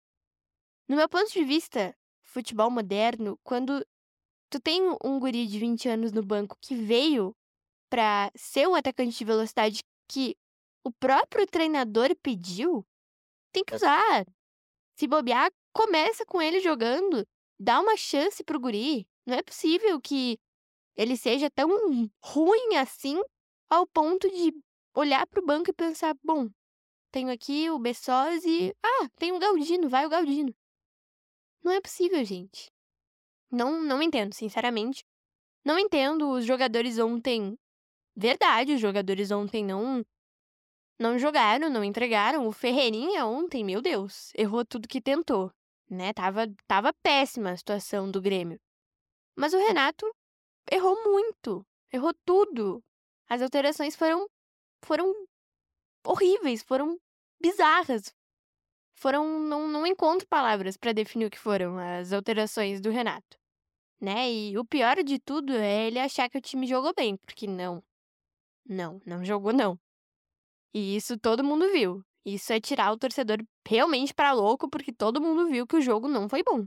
No 0.88 0.98
meu 0.98 1.08
ponto 1.10 1.32
de 1.32 1.44
vista, 1.44 1.96
futebol 2.22 2.70
moderno, 2.70 3.40
quando 3.44 3.86
tu 4.50 4.60
tem 4.60 4.82
um 5.04 5.20
guri 5.20 5.48
de 5.48 5.58
20 5.58 5.88
anos 5.90 6.12
no 6.12 6.24
banco 6.24 6.58
que 6.62 6.76
veio 6.76 7.36
para 7.90 8.30
ser 8.36 8.68
um 8.68 8.76
atacante 8.76 9.18
de 9.18 9.26
velocidade 9.26 9.84
que 10.08 10.36
o 10.84 10.92
próprio 10.92 11.48
treinador 11.48 12.16
pediu, 12.22 12.86
tem 13.52 13.64
que 13.64 13.74
usar. 13.74 14.26
Se 14.98 15.08
bobear, 15.08 15.50
começa 15.76 16.26
com 16.26 16.42
ele 16.42 16.62
jogando, 16.62 17.28
dá 17.60 17.82
uma 17.82 17.98
chance 17.98 18.42
pro 18.44 18.60
guri. 18.60 19.06
Não 19.26 19.36
é 19.36 19.44
possível 19.44 20.00
que 20.00 20.40
ele 20.96 21.18
seja 21.18 21.50
tão 21.52 21.70
ruim 22.24 22.78
assim 22.78 23.22
ao 23.70 23.86
ponto 23.86 24.30
de 24.30 24.54
olhar 24.96 25.28
pro 25.28 25.46
banco 25.46 25.70
e 25.70 25.74
pensar, 25.74 26.16
bom, 26.24 26.50
tenho 27.12 27.30
aqui 27.30 27.70
o 27.70 27.78
Bessos 27.78 28.46
e 28.46 28.74
ah, 28.82 29.10
tem 29.18 29.34
o 29.34 29.40
Galdino, 29.40 29.90
vai 29.90 30.06
o 30.06 30.10
Galdino. 30.10 30.56
Não 31.62 31.74
é 31.74 31.82
possível, 31.82 32.24
gente. 32.24 32.72
Não, 33.52 33.82
não 33.82 34.02
entendo, 34.02 34.34
sinceramente. 34.34 35.04
Não 35.64 35.78
entendo 35.78 36.30
os 36.30 36.46
jogadores 36.46 37.00
ontem. 37.00 37.58
Verdade, 38.16 38.74
os 38.74 38.80
jogadores 38.80 39.30
ontem 39.30 39.66
não 39.66 40.06
não 40.98 41.20
jogaram, 41.20 41.70
não 41.70 41.84
entregaram. 41.84 42.48
O 42.48 42.52
Ferreirinha 42.54 43.26
ontem, 43.26 43.64
meu 43.64 43.82
Deus, 43.82 44.32
errou 44.38 44.64
tudo 44.64 44.88
que 44.88 45.02
tentou, 45.02 45.52
né? 45.90 46.14
Tava 46.14 46.48
tava 46.68 46.94
péssima 47.02 47.52
a 47.52 47.58
situação 47.58 48.10
do 48.10 48.22
Grêmio. 48.22 48.60
Mas 49.36 49.54
o 49.54 49.58
Renato 49.58 50.06
errou 50.72 51.04
muito, 51.04 51.66
errou 51.92 52.14
tudo. 52.26 52.84
As 53.28 53.42
alterações 53.42 53.96
foram 53.96 54.28
foram 54.84 55.14
horríveis, 56.06 56.64
foram 56.64 57.00
bizarras, 57.42 58.14
foram. 58.94 59.40
Não, 59.40 59.68
não 59.68 59.86
encontro 59.86 60.28
palavras 60.28 60.78
para 60.78 60.94
definir 60.94 61.26
o 61.26 61.30
que 61.30 61.40
foram 61.40 61.78
as 61.78 62.14
alterações 62.14 62.82
do 62.82 62.90
Renato. 62.90 63.38
Né? 64.00 64.32
E 64.32 64.58
o 64.58 64.66
pior 64.66 65.04
de 65.04 65.20
tudo 65.20 65.54
é 65.54 65.88
ele 65.88 66.00
achar 66.00 66.30
que 66.30 66.38
o 66.38 66.42
time 66.42 66.68
jogou 66.68 66.94
bem, 66.94 67.18
porque 67.18 67.48
não. 67.48 67.84
Não, 68.68 69.02
não 69.06 69.24
jogou, 69.24 69.54
não. 69.54 69.80
E 70.74 70.96
isso 70.96 71.18
todo 71.18 71.44
mundo 71.44 71.72
viu. 71.72 72.04
Isso 72.26 72.52
é 72.52 72.60
tirar 72.60 72.92
o 72.92 72.98
torcedor 72.98 73.38
realmente 73.68 74.14
para 74.14 74.34
louco, 74.34 74.68
porque 74.70 74.92
todo 74.92 75.22
mundo 75.22 75.48
viu 75.48 75.68
que 75.68 75.76
o 75.76 75.82
jogo 75.82 76.08
não 76.08 76.28
foi 76.28 76.42
bom. 76.44 76.66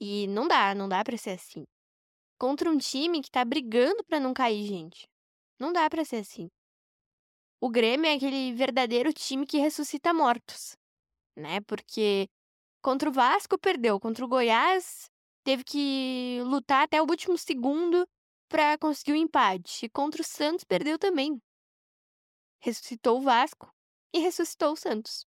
E 0.00 0.26
não 0.26 0.46
dá, 0.46 0.74
não 0.74 0.88
dá 0.88 1.02
para 1.02 1.16
ser 1.16 1.30
assim. 1.30 1.64
Contra 2.38 2.70
um 2.70 2.76
time 2.76 3.22
que 3.22 3.30
tá 3.30 3.44
brigando 3.44 4.04
para 4.04 4.20
não 4.20 4.34
cair, 4.34 4.66
gente. 4.66 5.08
Não 5.58 5.72
dá 5.72 5.88
para 5.88 6.04
ser 6.04 6.16
assim. 6.16 6.50
O 7.60 7.70
Grêmio 7.70 8.06
é 8.06 8.14
aquele 8.14 8.52
verdadeiro 8.52 9.12
time 9.12 9.46
que 9.46 9.56
ressuscita 9.56 10.12
mortos, 10.12 10.76
né? 11.34 11.62
Porque 11.62 12.28
contra 12.82 13.08
o 13.08 13.12
Vasco 13.12 13.56
perdeu, 13.58 13.98
contra 13.98 14.24
o 14.24 14.28
Goiás 14.28 15.10
teve 15.42 15.64
que 15.64 16.40
lutar 16.44 16.84
até 16.84 17.00
o 17.00 17.06
último 17.08 17.38
segundo 17.38 18.06
para 18.48 18.76
conseguir 18.78 19.12
o 19.12 19.14
um 19.14 19.18
empate. 19.18 19.86
E 19.86 19.88
contra 19.88 20.20
o 20.20 20.24
Santos 20.24 20.64
perdeu 20.64 20.98
também. 20.98 21.40
Ressuscitou 22.64 23.18
o 23.18 23.20
Vasco 23.20 23.70
e 24.10 24.20
ressuscitou 24.20 24.72
o 24.72 24.76
Santos. 24.76 25.26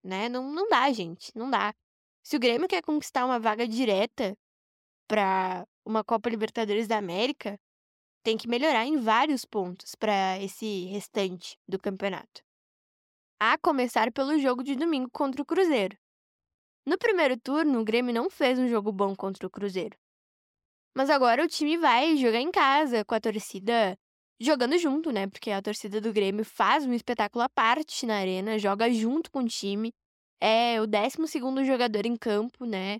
Né? 0.00 0.28
Não, 0.28 0.48
não 0.48 0.68
dá, 0.68 0.92
gente, 0.92 1.36
não 1.36 1.50
dá. 1.50 1.74
Se 2.22 2.36
o 2.36 2.38
Grêmio 2.38 2.68
quer 2.68 2.82
conquistar 2.82 3.26
uma 3.26 3.40
vaga 3.40 3.66
direta 3.66 4.38
para 5.08 5.66
uma 5.84 6.04
Copa 6.04 6.30
Libertadores 6.30 6.86
da 6.86 6.98
América, 6.98 7.58
tem 8.22 8.36
que 8.38 8.46
melhorar 8.46 8.84
em 8.84 8.96
vários 8.96 9.44
pontos 9.44 9.96
para 9.96 10.38
esse 10.40 10.84
restante 10.84 11.58
do 11.66 11.80
campeonato. 11.80 12.42
A 13.40 13.58
começar 13.58 14.12
pelo 14.12 14.38
jogo 14.38 14.62
de 14.62 14.76
domingo 14.76 15.10
contra 15.10 15.42
o 15.42 15.44
Cruzeiro. 15.44 15.98
No 16.86 16.96
primeiro 16.96 17.36
turno, 17.36 17.80
o 17.80 17.84
Grêmio 17.84 18.14
não 18.14 18.30
fez 18.30 18.56
um 18.56 18.68
jogo 18.68 18.92
bom 18.92 19.16
contra 19.16 19.48
o 19.48 19.50
Cruzeiro. 19.50 19.98
Mas 20.96 21.10
agora 21.10 21.42
o 21.42 21.48
time 21.48 21.76
vai 21.76 22.16
jogar 22.16 22.38
em 22.38 22.52
casa, 22.52 23.04
com 23.04 23.16
a 23.16 23.20
torcida 23.20 23.98
jogando 24.42 24.76
junto, 24.78 25.10
né? 25.10 25.26
Porque 25.26 25.50
a 25.50 25.62
torcida 25.62 26.00
do 26.00 26.12
Grêmio 26.12 26.44
faz 26.44 26.84
um 26.84 26.92
espetáculo 26.92 27.44
à 27.44 27.48
parte 27.48 28.04
na 28.06 28.16
arena, 28.16 28.58
joga 28.58 28.90
junto 28.92 29.30
com 29.30 29.40
o 29.40 29.48
time. 29.48 29.92
É 30.40 30.80
o 30.80 30.86
12 30.86 31.64
jogador 31.64 32.04
em 32.04 32.16
campo, 32.16 32.64
né? 32.64 32.98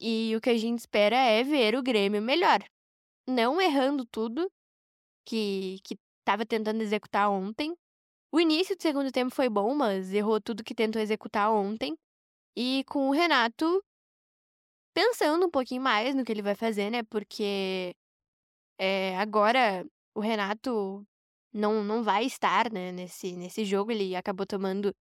E 0.00 0.34
o 0.36 0.40
que 0.40 0.50
a 0.50 0.58
gente 0.58 0.80
espera 0.80 1.16
é 1.16 1.42
ver 1.42 1.74
o 1.74 1.82
Grêmio 1.82 2.22
melhor 2.22 2.60
não 3.26 3.60
errando 3.60 4.04
tudo 4.06 4.50
que 5.24 5.80
estava 6.20 6.44
tentando 6.46 6.82
executar 6.82 7.30
ontem. 7.30 7.74
O 8.32 8.40
início 8.40 8.76
do 8.76 8.82
segundo 8.82 9.12
tempo 9.12 9.34
foi 9.34 9.48
bom, 9.48 9.74
mas 9.74 10.12
errou 10.12 10.40
tudo 10.40 10.64
que 10.64 10.74
tentou 10.74 11.00
executar 11.00 11.50
ontem. 11.52 11.96
E 12.56 12.84
com 12.88 13.08
o 13.08 13.12
Renato 13.12 13.82
pensando 14.94 15.46
um 15.46 15.50
pouquinho 15.50 15.82
mais 15.82 16.14
no 16.14 16.24
que 16.24 16.32
ele 16.32 16.42
vai 16.42 16.54
fazer, 16.54 16.90
né? 16.90 17.02
Porque 17.04 17.94
é, 18.78 19.16
agora 19.18 19.86
o 20.14 20.20
Renato 20.20 21.06
não, 21.52 21.84
não 21.84 22.02
vai 22.02 22.24
estar 22.24 22.70
né, 22.72 22.92
nesse, 22.92 23.36
nesse 23.36 23.64
jogo. 23.64 23.92
Ele 23.92 24.16
acabou 24.16 24.46
tomando 24.46 24.94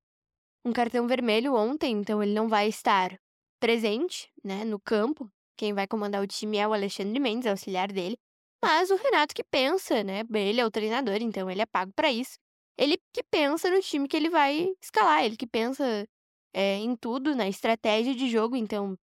um 0.65 0.74
cartão 0.74 1.08
vermelho 1.08 1.56
ontem, 1.56 1.91
então 1.94 2.22
ele 2.22 2.34
não 2.34 2.48
vai 2.48 2.68
estar 2.68 3.18
presente 3.60 4.32
né, 4.44 4.63
no 4.65 4.80
campo 4.80 5.30
quem 5.62 5.74
vai 5.75 5.86
comandar 5.86 6.24
o 6.24 6.27
time 6.27 6.58
é 6.58 6.68
o 6.68 6.74
Alexandre 6.74 7.20
Mendes, 7.20 7.46
auxiliar 7.46 7.91
dele. 7.91 8.18
Mas 8.63 8.89
o 8.89 8.96
Renato 8.96 9.36
que 9.36 9.44
pensa, 9.44 10.03
né? 10.03 10.24
Ele 10.34 10.60
é 10.60 10.65
o 10.65 10.72
treinador, 10.72 11.18
então 11.22 11.51
ele 11.51 11.62
é 11.62 11.68
pago 11.68 11.91
para 11.96 12.12
isso. 12.12 12.34
Ele 12.75 12.98
que 13.13 13.22
pensa 13.30 13.70
no 13.70 13.80
time 13.80 14.08
que 14.08 14.18
ele 14.18 14.27
vai 14.27 14.74
escalar, 14.82 15.24
ele 15.24 15.38
que 15.38 15.46
pensa 15.46 16.03
é, 16.51 16.77
em 16.77 16.96
tudo, 16.96 17.36
na 17.36 17.48
estratégia 17.48 18.15
de 18.15 18.27
jogo. 18.27 18.56
Então, 18.56 18.96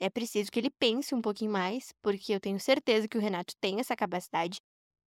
É 0.00 0.10
preciso 0.10 0.52
que 0.52 0.60
ele 0.60 0.70
pense 0.70 1.14
um 1.14 1.22
pouquinho 1.22 1.50
mais, 1.52 1.92
porque 2.02 2.32
eu 2.32 2.40
tenho 2.40 2.60
certeza 2.60 3.08
que 3.08 3.18
o 3.18 3.20
Renato 3.20 3.54
tem 3.60 3.80
essa 3.80 3.96
capacidade 3.96 4.60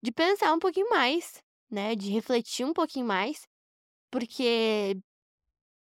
de 0.03 0.13
pensar 0.13 0.53
um 0.53 0.59
pouquinho 0.59 0.89
mais, 0.91 1.43
né? 1.71 1.95
De 1.95 2.11
refletir 2.11 2.65
um 2.65 2.73
pouquinho 2.73 3.07
mais, 3.07 3.47
porque 4.11 4.97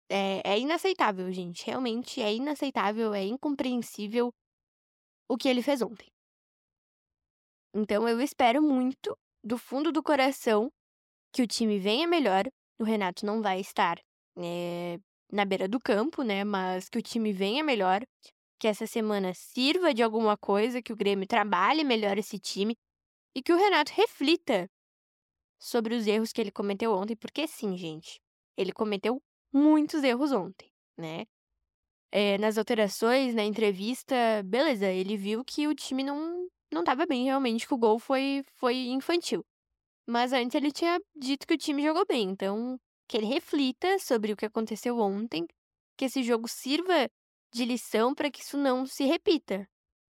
é, 0.09 0.43
é 0.45 0.59
inaceitável, 0.59 1.31
gente. 1.33 1.65
Realmente 1.65 2.21
é 2.21 2.35
inaceitável, 2.35 3.15
é 3.15 3.25
incompreensível 3.25 4.33
o 5.29 5.37
que 5.37 5.49
ele 5.49 5.63
fez 5.63 5.81
ontem. 5.83 6.09
Então 7.75 8.09
eu 8.09 8.21
espero 8.21 8.61
muito, 8.61 9.17
do 9.45 9.57
fundo 9.57 9.93
do 9.93 10.03
coração, 10.03 10.71
que 11.33 11.43
o 11.43 11.47
time 11.47 11.79
venha 11.79 12.07
melhor. 12.07 12.45
O 12.79 12.85
Renato 12.85 13.25
não 13.25 13.41
vai 13.41 13.61
estar 13.61 13.99
é, 14.37 14.99
na 15.31 15.45
beira 15.45 15.69
do 15.69 15.79
campo, 15.79 16.23
né? 16.23 16.43
Mas 16.43 16.89
que 16.89 16.99
o 16.99 17.03
time 17.03 17.33
venha 17.33 17.63
melhor, 17.63 18.03
que 18.59 18.67
essa 18.67 18.87
semana 18.87 19.33
sirva 19.35 19.95
de 19.95 20.03
alguma 20.03 20.37
coisa, 20.37 20.83
que 20.83 20.93
o 20.93 20.97
Grêmio 20.97 21.27
trabalhe 21.27 21.85
melhor 21.85 22.19
esse 22.19 22.39
time 22.39 22.77
e 23.35 23.43
que 23.43 23.53
o 23.53 23.57
Renato 23.57 23.93
reflita 23.95 24.69
sobre 25.59 25.95
os 25.95 26.07
erros 26.07 26.33
que 26.33 26.41
ele 26.41 26.51
cometeu 26.51 26.93
ontem, 26.93 27.17
porque 27.17 27.47
sim, 27.47 27.77
gente, 27.77 28.21
ele 28.57 28.73
cometeu 28.73 29.23
muitos 29.53 30.03
erros 30.03 30.33
ontem, 30.33 30.71
né? 30.97 31.25
É, 32.13 32.39
nas 32.39 32.59
alterações, 32.59 33.35
na 33.35 33.45
entrevista, 33.45 34.15
beleza, 34.45 34.87
ele 34.87 35.17
viu 35.17 35.45
que 35.45 35.69
o 35.69 35.75
time 35.75 36.03
não, 36.03 36.49
não 36.73 36.83
tava 36.83 37.07
bem 37.07 37.25
realmente, 37.25 37.67
que 37.67 37.75
o 37.75 37.79
gol 37.79 37.99
foi, 37.99 38.43
foi 38.57 38.89
infantil. 38.89 39.45
Mas 40.07 40.33
antes 40.33 40.55
ele 40.57 40.73
tinha 40.73 41.01
dito 41.15 41.47
que 41.47 41.55
o 41.55 41.59
time 41.59 41.83
jogou 41.83 42.05
bem, 42.07 42.31
então 42.31 42.79
que 43.07 43.17
ele 43.17 43.27
reflita 43.27 43.99
sobre 43.99 44.33
o 44.33 44.37
que 44.37 44.47
aconteceu 44.47 44.99
ontem, 44.99 45.47
que 45.97 46.05
esse 46.05 46.23
jogo 46.23 46.49
sirva 46.49 47.09
de 47.53 47.65
lição 47.65 48.15
para 48.15 48.31
que 48.31 48.41
isso 48.41 48.57
não 48.57 48.87
se 48.87 49.05
repita, 49.05 49.69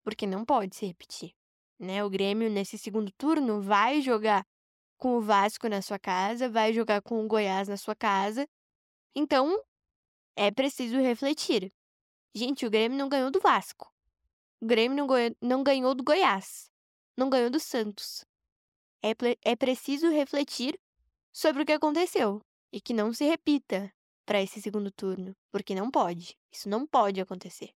porque 0.04 0.26
não 0.26 0.46
pode 0.46 0.76
se 0.76 0.86
repetir. 0.86 1.34
Né? 1.80 2.04
O 2.04 2.10
Grêmio, 2.10 2.50
nesse 2.50 2.78
segundo 2.78 3.12
turno, 3.18 3.62
vai 3.62 4.02
jogar 4.02 4.46
com 4.98 5.18
o 5.18 5.22
Vasco 5.22 5.68
na 5.68 5.82
sua 5.82 6.00
casa, 6.00 6.50
vai 6.50 6.74
jogar 6.74 7.02
com 7.02 7.24
o 7.24 7.28
Goiás 7.28 7.68
na 7.68 7.78
sua 7.78 7.96
casa. 7.96 8.48
Então, 9.14 9.62
é 10.36 10.52
preciso 10.52 10.98
refletir. 11.00 11.72
Gente, 12.34 12.66
o 12.66 12.70
Grêmio 12.70 12.98
não 12.98 13.10
ganhou 13.10 13.32
do 13.32 13.40
Vasco. 13.40 13.92
O 14.62 14.66
Grêmio 14.66 14.98
não, 14.98 15.08
não 15.42 15.64
ganhou 15.64 15.94
do 15.94 16.04
Goiás. 16.04 16.70
Não 17.18 17.30
ganhou 17.30 17.50
do 17.50 17.60
Santos. 17.60 18.26
É, 19.02 19.12
é 19.44 19.56
preciso 19.56 20.10
refletir 20.10 20.80
sobre 21.32 21.64
o 21.64 21.66
que 21.66 21.74
aconteceu 21.74 22.42
e 22.72 22.82
que 22.82 22.94
não 22.94 23.14
se 23.14 23.24
repita 23.26 23.94
para 24.26 24.42
esse 24.42 24.62
segundo 24.62 24.92
turno, 24.92 25.36
porque 25.52 25.76
não 25.76 25.92
pode. 25.92 26.38
Isso 26.52 26.68
não 26.68 26.86
pode 26.88 27.22
acontecer. 27.22 27.74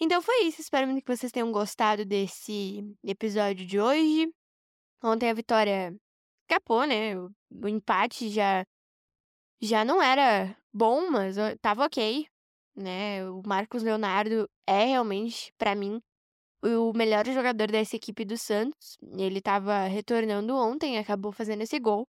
Então 0.00 0.20
foi 0.20 0.44
isso. 0.44 0.60
Espero 0.60 0.86
muito 0.86 1.04
que 1.04 1.16
vocês 1.16 1.32
tenham 1.32 1.52
gostado 1.52 2.04
desse 2.04 2.82
episódio 3.02 3.66
de 3.66 3.80
hoje. 3.80 4.28
Ontem 5.02 5.30
a 5.30 5.34
vitória 5.34 5.94
escapou, 6.42 6.86
né? 6.86 7.18
O, 7.18 7.30
o 7.50 7.68
empate 7.68 8.28
já 8.30 8.64
já 9.60 9.84
não 9.84 10.02
era 10.02 10.56
bom, 10.72 11.10
mas 11.10 11.36
tava 11.60 11.86
ok, 11.86 12.26
né? 12.76 13.28
O 13.30 13.42
Marcos 13.46 13.82
Leonardo 13.82 14.48
é 14.66 14.84
realmente, 14.84 15.52
para 15.56 15.74
mim, 15.74 16.00
o 16.62 16.92
melhor 16.92 17.24
jogador 17.26 17.70
dessa 17.70 17.96
equipe 17.96 18.24
do 18.24 18.36
Santos. 18.36 18.96
Ele 19.16 19.40
tava 19.40 19.86
retornando 19.86 20.54
ontem, 20.56 20.98
acabou 20.98 21.32
fazendo 21.32 21.62
esse 21.62 21.78
gol. 21.78 22.06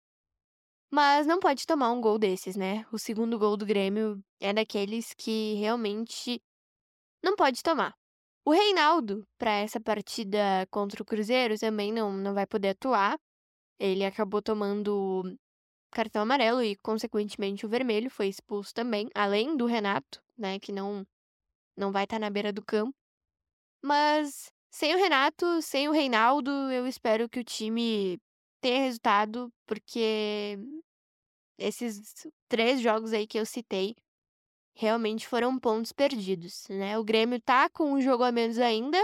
Mas 0.91 1.27
não 1.27 1.39
pode 1.39 1.65
tomar 1.65 1.91
um 1.91 2.01
gol 2.01 2.17
desses, 2.17 2.55
né? 2.55 2.86
O 2.91 2.98
segundo 2.98 3.38
gol 3.38 3.55
do 3.55 3.65
Grêmio 3.65 4.19
é 4.39 4.51
daqueles 4.51 5.13
que 5.13 5.53
realmente 5.55 6.41
não 7.24 7.36
pode 7.36 7.62
tomar. 7.64 7.96
O 8.46 8.52
Reinaldo, 8.52 9.28
para 9.38 9.52
essa 9.52 9.80
partida 9.80 10.66
contra 10.72 11.02
o 11.04 11.06
Cruzeiro, 11.06 11.58
também 11.60 11.92
não, 11.94 12.12
não 12.12 12.34
vai 12.34 12.48
poder 12.48 12.70
atuar. 12.70 13.20
Ele 13.80 14.06
acabou 14.06 14.42
tomando 14.42 15.38
cartão 15.92 16.22
amarelo 16.22 16.64
e, 16.64 16.76
consequentemente, 16.78 17.66
o 17.66 17.70
vermelho 17.70 18.10
foi 18.10 18.27
expulso 18.27 18.74
também, 18.74 19.10
além 19.14 19.55
do 19.58 19.66
Renato, 19.66 20.22
né, 20.38 20.60
que 20.60 20.72
não, 20.72 21.05
não 21.77 21.92
vai 21.92 22.05
estar 22.05 22.18
tá 22.18 22.20
na 22.20 22.29
beira 22.29 22.53
do 22.53 22.64
campo. 22.64 22.96
Mas 23.84 24.51
sem 24.72 24.94
o 24.96 24.98
Renato, 24.98 25.62
sem 25.62 25.88
o 25.88 25.92
Reinaldo, 25.92 26.51
eu 26.72 26.88
espero 26.88 27.29
que 27.29 27.40
o 27.40 27.44
time 27.44 28.20
tenha 28.62 28.84
resultado, 28.84 29.51
porque 29.66 30.58
esses 31.58 32.27
três 32.48 32.82
jogos 32.82 33.14
aí 33.14 33.27
que 33.27 33.40
eu 33.40 33.46
citei 33.46 33.96
realmente 34.74 35.27
foram 35.27 35.60
pontos 35.60 35.92
perdidos, 35.92 36.68
né? 36.70 36.98
O 36.98 37.03
Grêmio 37.03 37.42
tá 37.42 37.70
com 37.70 37.94
um 37.94 38.01
jogo 38.01 38.24
a 38.24 38.32
menos 38.32 38.58
ainda 38.60 38.98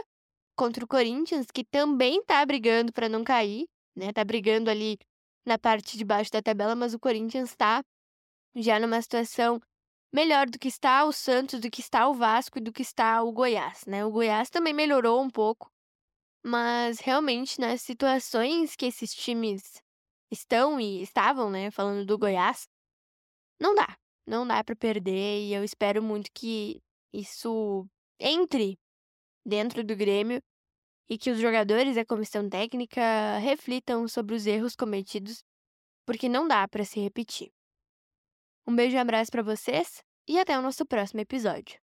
contra 0.55 0.83
o 0.83 0.87
Corinthians, 0.87 1.47
que 1.53 1.63
também 1.63 2.23
tá 2.23 2.45
brigando 2.45 2.93
para 2.93 3.09
não 3.09 3.23
cair, 3.23 3.67
né? 3.95 4.13
Tá 4.13 4.23
brigando 4.23 4.69
ali 4.69 4.97
na 5.45 5.57
parte 5.57 5.97
de 5.97 6.05
baixo 6.05 6.31
da 6.31 6.41
tabela, 6.41 6.75
mas 6.75 6.93
o 6.93 6.99
Corinthians 6.99 7.55
tá 7.55 7.83
já 8.55 8.79
numa 8.79 9.01
situação 9.01 9.59
melhor 10.13 10.49
do 10.49 10.57
que 10.57 10.69
está 10.69 11.03
o 11.03 11.11
Santos, 11.11 11.59
do 11.59 11.69
que 11.69 11.81
está 11.81 12.07
o 12.07 12.13
Vasco 12.13 12.57
e 12.57 12.61
do 12.61 12.71
que 12.71 12.81
está 12.81 13.21
o 13.21 13.31
Goiás, 13.31 13.85
né? 13.85 14.05
O 14.05 14.11
Goiás 14.11 14.49
também 14.49 14.73
melhorou 14.73 15.21
um 15.21 15.29
pouco, 15.29 15.69
mas 16.43 16.99
realmente 16.99 17.59
nas 17.59 17.81
situações 17.81 18.75
que 18.75 18.85
esses 18.85 19.13
times 19.13 19.81
estão 20.31 20.79
e 20.79 21.01
estavam, 21.01 21.49
né, 21.49 21.69
falando 21.69 22.05
do 22.05 22.17
Goiás, 22.17 22.67
não 23.59 23.75
dá. 23.75 23.97
Não 24.27 24.47
dá 24.47 24.63
para 24.63 24.75
perder 24.75 25.43
e 25.43 25.53
eu 25.53 25.63
espero 25.63 26.01
muito 26.01 26.31
que 26.33 26.81
isso 27.13 27.87
entre 28.19 28.77
dentro 29.45 29.83
do 29.83 29.95
Grêmio 29.95 30.41
e 31.07 31.17
que 31.17 31.29
os 31.29 31.39
jogadores 31.39 31.95
e 31.95 31.99
a 31.99 32.05
comissão 32.05 32.49
técnica 32.49 33.37
reflitam 33.37 34.07
sobre 34.07 34.35
os 34.35 34.47
erros 34.47 34.75
cometidos, 34.75 35.43
porque 36.05 36.27
não 36.27 36.47
dá 36.47 36.67
para 36.67 36.83
se 36.83 36.99
repetir. 36.99 37.51
Um 38.67 38.75
beijo 38.75 38.95
e 38.95 38.99
abraço 38.99 39.31
para 39.31 39.43
vocês 39.43 40.03
e 40.27 40.39
até 40.39 40.57
o 40.57 40.61
nosso 40.61 40.85
próximo 40.85 41.21
episódio. 41.21 41.84